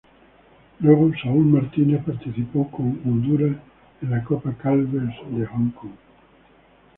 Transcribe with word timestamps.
Luego 0.79 1.11
Saul 1.21 1.45
Martínez 1.45 2.03
participó 2.03 2.71
con 2.71 2.99
Honduras 3.05 3.55
en 4.01 4.09
la 4.09 4.23
Copa 4.23 4.55
Carlsberg 4.59 5.13
de 5.29 5.45
Hong 5.45 5.69
Kong. 5.73 5.91